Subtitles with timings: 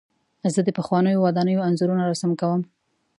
[0.53, 2.61] زه د پخوانیو ودانیو انځورونه رسم کوم.